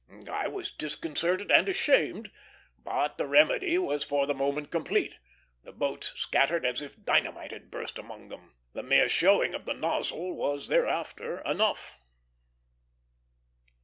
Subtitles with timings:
[0.31, 2.31] I was disconcerted and ashamed,
[2.79, 5.17] but the remedy was for the moment complete;
[5.63, 8.55] the boats scattered as if dynamite had burst among them.
[8.73, 11.99] The mere showing of the nozzle was thereafter enough.